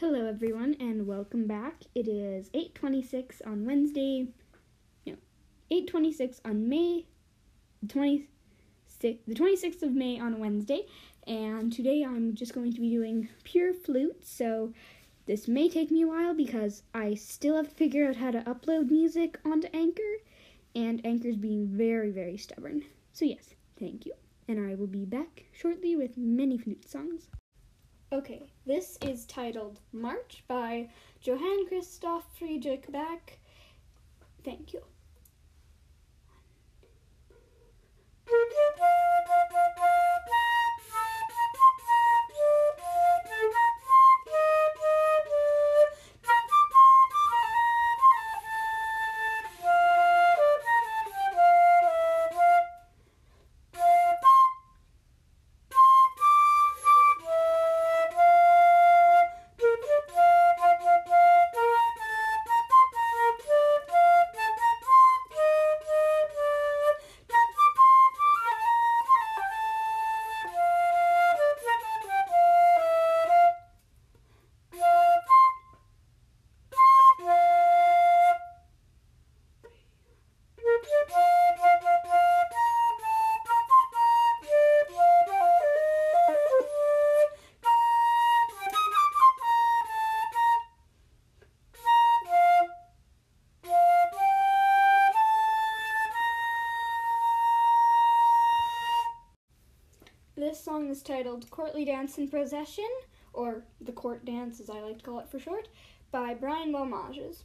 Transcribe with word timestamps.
Hello 0.00 0.26
everyone 0.26 0.74
and 0.80 1.06
welcome 1.06 1.46
back. 1.46 1.84
It 1.94 2.08
is 2.08 2.50
8:26 2.52 3.40
on 3.46 3.64
Wednesday. 3.64 4.26
No, 5.06 5.14
8:26 5.70 6.40
on 6.44 6.68
May 6.68 7.06
26 7.86 8.26
the 8.98 9.34
26th 9.34 9.84
of 9.84 9.92
May 9.92 10.18
on 10.18 10.40
Wednesday, 10.40 10.86
and 11.28 11.72
today 11.72 12.04
I'm 12.04 12.34
just 12.34 12.54
going 12.54 12.72
to 12.72 12.80
be 12.80 12.90
doing 12.90 13.28
pure 13.44 13.72
flute. 13.72 14.26
So 14.26 14.72
this 15.26 15.46
may 15.46 15.68
take 15.68 15.92
me 15.92 16.02
a 16.02 16.08
while 16.08 16.34
because 16.34 16.82
I 16.92 17.14
still 17.14 17.54
have 17.54 17.68
to 17.68 17.74
figure 17.76 18.08
out 18.08 18.16
how 18.16 18.32
to 18.32 18.40
upload 18.40 18.90
music 18.90 19.38
onto 19.44 19.68
Anchor, 19.72 20.16
and 20.74 21.00
Anchor's 21.06 21.36
being 21.36 21.68
very 21.68 22.10
very 22.10 22.36
stubborn. 22.36 22.82
So 23.12 23.26
yes, 23.26 23.54
thank 23.78 24.06
you. 24.06 24.14
And 24.48 24.58
I 24.58 24.74
will 24.74 24.88
be 24.88 25.04
back 25.04 25.44
shortly 25.52 25.94
with 25.94 26.18
many 26.18 26.58
flute 26.58 26.90
songs. 26.90 27.28
Okay, 28.14 28.44
this 28.64 28.96
is 29.02 29.26
titled 29.26 29.80
March 29.92 30.44
by 30.46 30.88
Johann 31.22 31.66
Christoph 31.66 32.22
Friedrich 32.38 32.86
Bach. 32.92 33.32
Thank 34.44 34.72
you. 34.72 34.82
This 100.54 100.62
song 100.62 100.88
is 100.88 101.02
titled 101.02 101.50
Courtly 101.50 101.84
Dance 101.84 102.16
in 102.16 102.28
Procession, 102.28 102.88
or 103.32 103.64
The 103.80 103.90
Court 103.90 104.24
Dance 104.24 104.60
as 104.60 104.70
I 104.70 104.78
like 104.82 104.98
to 104.98 105.04
call 105.04 105.18
it 105.18 105.28
for 105.28 105.40
short, 105.40 105.66
by 106.12 106.32
Brian 106.32 106.72
Balmages. 106.72 107.42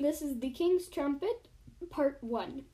This 0.00 0.22
is 0.22 0.38
the 0.38 0.48
King's 0.48 0.88
Trumpet, 0.88 1.48
Part 1.90 2.20
1. 2.22 2.64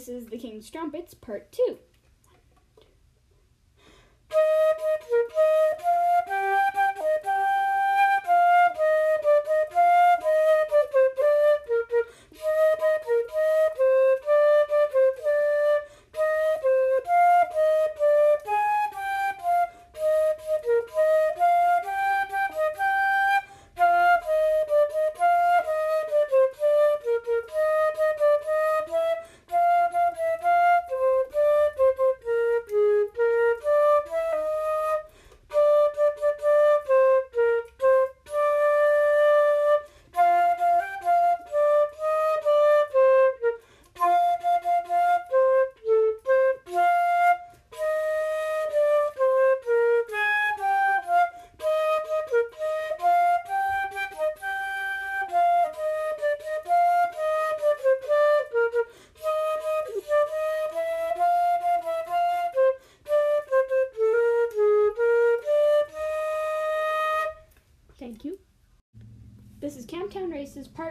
This 0.00 0.08
is 0.08 0.26
the 0.28 0.38
King's 0.38 0.70
Trumpets, 0.70 1.12
Part 1.12 1.52
2. 1.52 1.76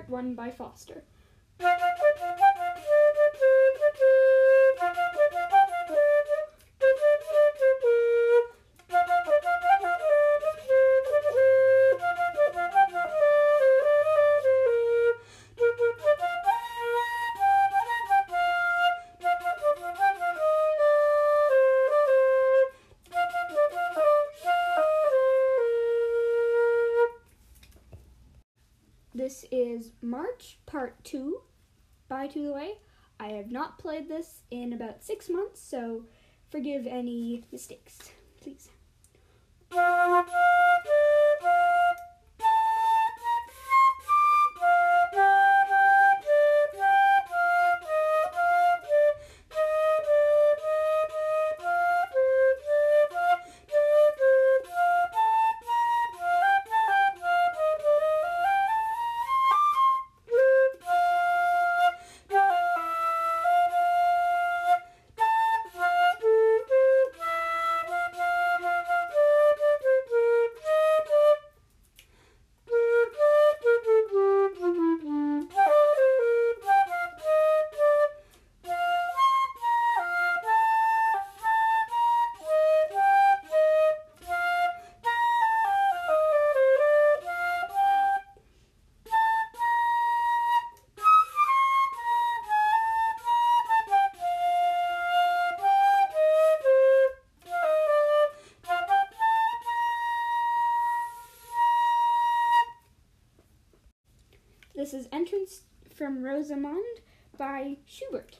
Part 0.09 0.23
1 0.23 0.33
by 0.33 0.49
Foster. 0.49 1.03
Part 30.65 31.03
2 31.03 31.41
by 32.07 32.27
To 32.27 32.43
The 32.43 32.53
Way. 32.53 32.73
I 33.19 33.29
have 33.29 33.51
not 33.51 33.77
played 33.79 34.07
this 34.07 34.41
in 34.49 34.73
about 34.73 35.03
six 35.03 35.29
months, 35.29 35.61
so 35.61 36.05
forgive 36.49 36.87
any 36.87 37.43
mistakes, 37.51 37.97
please. 38.41 38.69
Entrance 105.11 105.63
from 105.93 106.23
Rosamunde 106.23 107.01
by 107.37 107.77
Schubert. 107.85 108.39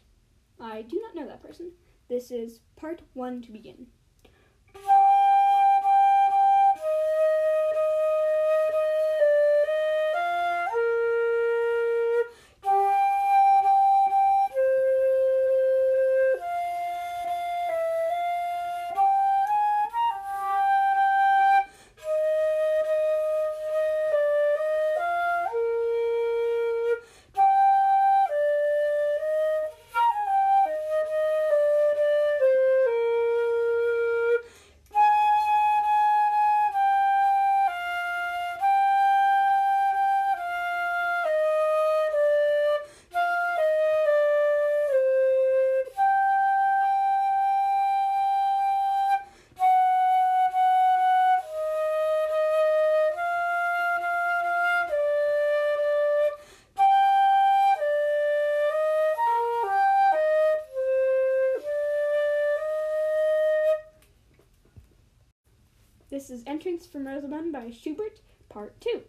I 0.59 0.81
do 0.83 1.01
not 1.01 1.15
know 1.15 1.27
that 1.27 1.41
person. 1.41 1.71
This 2.07 2.31
is 2.31 2.59
part 2.75 3.01
one 3.13 3.41
to 3.43 3.51
begin. 3.51 3.87
This 66.29 66.41
is 66.41 66.43
Entrance 66.45 66.85
from 66.85 67.05
Rosamunde 67.05 67.51
by 67.51 67.71
Schubert, 67.71 68.19
Part 68.49 68.79
2. 68.81 69.01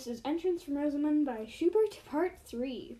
This 0.00 0.16
is 0.16 0.22
Entrance 0.24 0.62
from 0.62 0.76
Rosamunde 0.76 1.26
by 1.26 1.44
Schubert, 1.44 2.00
Part 2.06 2.32
3. 2.46 2.96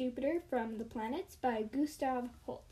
Jupiter 0.00 0.40
from 0.48 0.78
the 0.78 0.84
Planets 0.84 1.36
by 1.36 1.60
Gustav 1.60 2.30
Holst. 2.46 2.69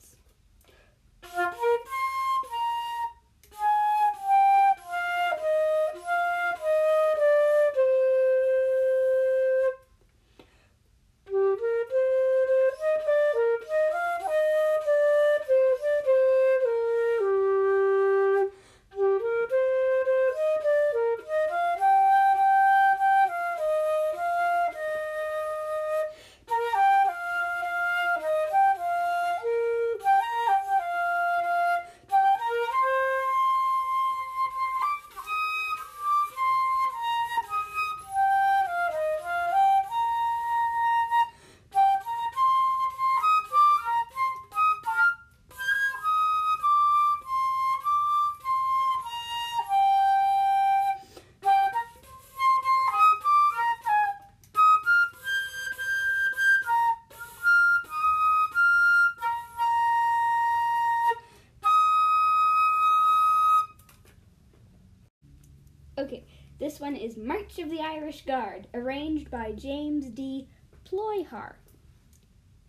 This 66.69 66.81
one 66.81 66.97
is 66.97 67.17
March 67.17 67.59
of 67.61 67.71
the 67.71 67.81
Irish 67.81 68.27
Guard, 68.27 68.67
arranged 68.75 69.31
by 69.31 69.53
James 69.53 70.11
D. 70.11 70.49
Ployhar. 70.85 71.55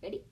Ready? 0.02 0.24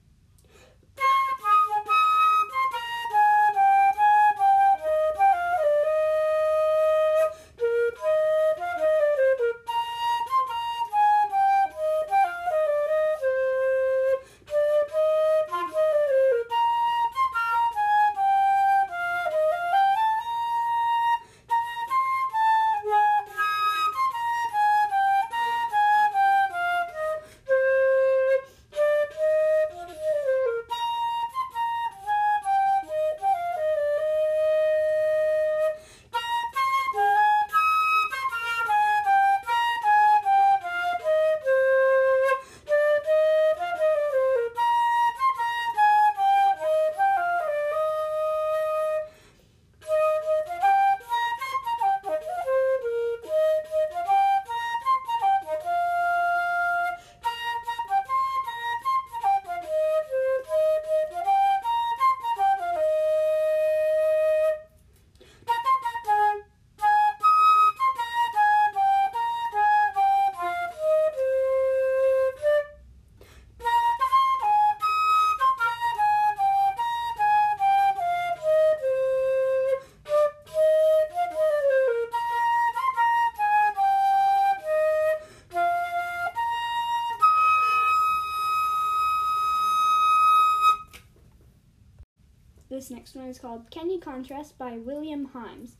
Next 92.91 93.15
one 93.15 93.27
is 93.27 93.37
called 93.37 93.69
Can 93.69 93.89
You 93.89 93.99
Contrast 93.99 94.57
by 94.57 94.77
William 94.77 95.29
Himes. 95.33 95.73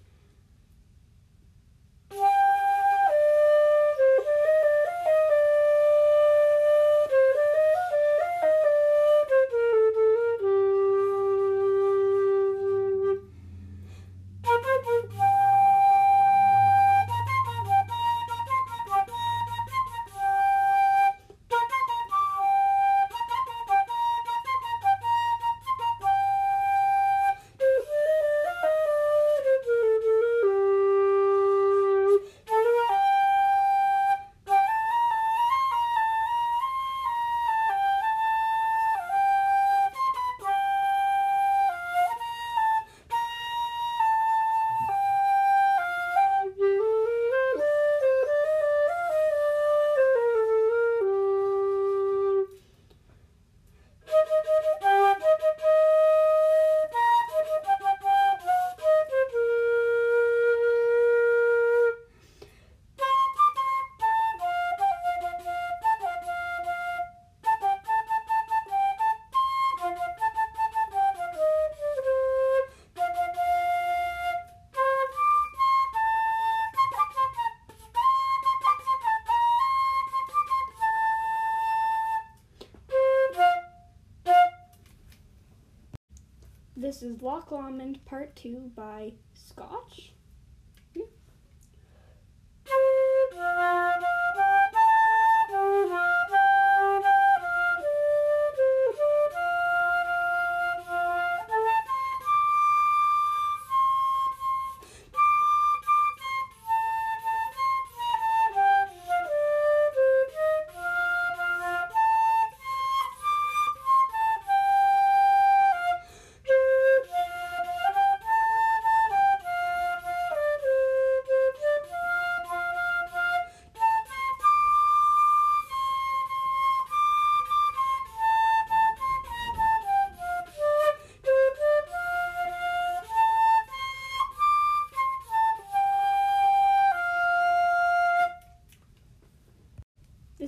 This 86.89 87.03
is 87.03 87.21
Loch 87.21 87.51
Lomond 87.51 88.03
Part 88.05 88.35
2 88.35 88.71
by 88.75 89.13
Scotch. 89.35 89.68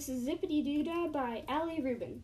This 0.02 0.10
is 0.10 0.28
Zippity 0.28 0.66
Doodah 0.66 1.12
by 1.14 1.44
Ali 1.48 1.80
Rubin. 1.80 2.24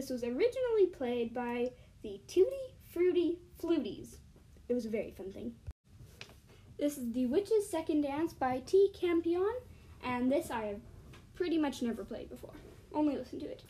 This 0.00 0.08
was 0.08 0.24
originally 0.24 0.86
played 0.86 1.34
by 1.34 1.72
the 2.02 2.18
Tutti 2.26 2.74
Frutti 2.88 3.38
Fluties. 3.62 4.16
It 4.66 4.72
was 4.72 4.86
a 4.86 4.88
very 4.88 5.10
fun 5.10 5.30
thing. 5.30 5.52
This 6.78 6.96
is 6.96 7.12
The 7.12 7.26
Witch's 7.26 7.68
Second 7.68 8.00
Dance 8.00 8.32
by 8.32 8.62
T. 8.64 8.90
Campion, 8.98 9.52
and 10.02 10.32
this 10.32 10.50
I 10.50 10.62
have 10.62 10.80
pretty 11.34 11.58
much 11.58 11.82
never 11.82 12.02
played 12.02 12.30
before. 12.30 12.54
Only 12.94 13.18
listened 13.18 13.42
to 13.42 13.48
it. 13.48 13.62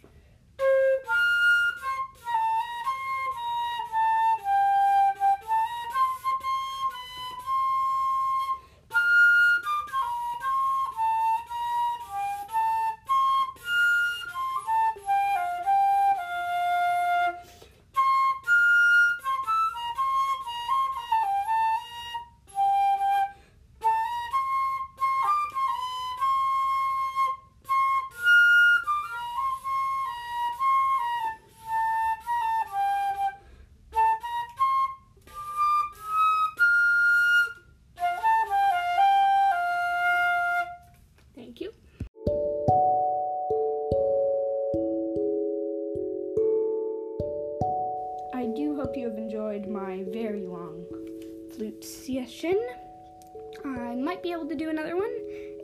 I 53.64 53.95
might 53.97 54.23
be 54.23 54.32
able 54.32 54.49
to 54.49 54.54
do 54.54 54.71
another 54.71 54.97
one, 54.97 55.14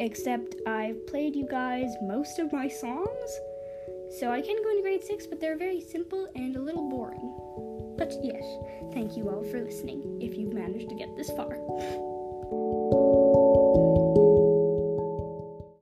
except 0.00 0.56
I've 0.66 1.06
played 1.06 1.36
you 1.36 1.46
guys 1.46 1.94
most 2.02 2.38
of 2.38 2.52
my 2.52 2.68
songs. 2.68 3.40
So 4.18 4.30
I 4.32 4.40
can 4.40 4.62
go 4.62 4.70
into 4.70 4.82
grade 4.82 5.04
6, 5.04 5.26
but 5.26 5.40
they're 5.40 5.56
very 5.56 5.80
simple 5.80 6.28
and 6.34 6.56
a 6.56 6.60
little 6.60 6.88
boring. 6.88 7.94
But 7.96 8.12
yes, 8.22 8.44
thank 8.92 9.16
you 9.16 9.30
all 9.30 9.44
for 9.44 9.60
listening 9.62 10.18
if 10.20 10.36
you've 10.36 10.52
managed 10.52 10.88
to 10.88 10.94
get 10.94 11.16
this 11.16 11.30
far. 11.30 11.56